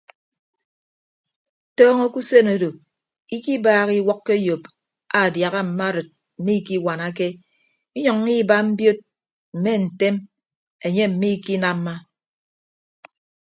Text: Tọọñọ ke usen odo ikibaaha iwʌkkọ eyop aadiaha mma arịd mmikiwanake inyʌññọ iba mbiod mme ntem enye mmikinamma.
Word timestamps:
Tọọñọ 1.77 2.05
ke 2.13 2.17
usen 2.21 2.47
odo 2.55 2.69
ikibaaha 3.35 3.91
iwʌkkọ 3.99 4.31
eyop 4.39 4.63
aadiaha 5.19 5.59
mma 5.67 5.85
arịd 5.89 6.07
mmikiwanake 6.39 7.27
inyʌññọ 7.97 8.31
iba 8.41 8.57
mbiod 8.67 8.97
mme 9.57 9.71
ntem 9.83 10.15
enye 10.85 11.05
mmikinamma. 11.11 11.93